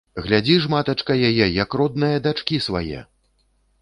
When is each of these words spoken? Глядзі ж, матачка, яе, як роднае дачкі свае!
Глядзі 0.27 0.55
ж, 0.61 0.69
матачка, 0.73 1.17
яе, 1.29 1.45
як 1.63 1.77
роднае 1.81 2.13
дачкі 2.29 2.63
свае! 2.69 2.99